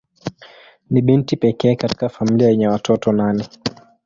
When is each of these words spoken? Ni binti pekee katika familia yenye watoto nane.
Ni 0.89 1.01
binti 1.01 1.35
pekee 1.37 1.75
katika 1.75 2.09
familia 2.09 2.49
yenye 2.49 2.67
watoto 2.67 3.11
nane. 3.11 3.45